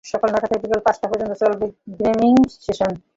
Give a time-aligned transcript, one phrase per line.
[0.05, 1.65] সকাল নয়টা থেকে বিকেল পাঁচটা পর্যন্ত চলবে
[1.97, 2.33] গ্রুমিং
[2.57, 2.91] সেশন।